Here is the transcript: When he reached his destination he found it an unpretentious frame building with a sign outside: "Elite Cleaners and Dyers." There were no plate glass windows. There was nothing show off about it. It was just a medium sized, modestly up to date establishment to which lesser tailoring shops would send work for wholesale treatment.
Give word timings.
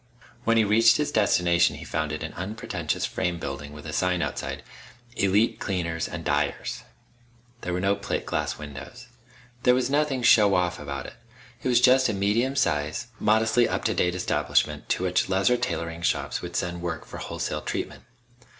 When 0.45 0.57
he 0.57 0.63
reached 0.63 0.97
his 0.97 1.11
destination 1.11 1.75
he 1.75 1.85
found 1.85 2.11
it 2.11 2.23
an 2.23 2.33
unpretentious 2.33 3.05
frame 3.05 3.37
building 3.37 3.71
with 3.71 3.85
a 3.85 3.93
sign 3.93 4.23
outside: 4.23 4.63
"Elite 5.15 5.59
Cleaners 5.59 6.07
and 6.07 6.25
Dyers." 6.25 6.81
There 7.61 7.71
were 7.71 7.79
no 7.79 7.95
plate 7.95 8.25
glass 8.25 8.57
windows. 8.57 9.05
There 9.61 9.75
was 9.75 9.91
nothing 9.91 10.23
show 10.23 10.55
off 10.55 10.79
about 10.79 11.05
it. 11.05 11.17
It 11.61 11.67
was 11.67 11.79
just 11.79 12.09
a 12.09 12.13
medium 12.13 12.55
sized, 12.55 13.09
modestly 13.19 13.69
up 13.69 13.83
to 13.85 13.93
date 13.93 14.15
establishment 14.15 14.89
to 14.89 15.03
which 15.03 15.29
lesser 15.29 15.55
tailoring 15.55 16.01
shops 16.01 16.41
would 16.41 16.55
send 16.55 16.81
work 16.81 17.05
for 17.05 17.17
wholesale 17.17 17.61
treatment. 17.61 18.01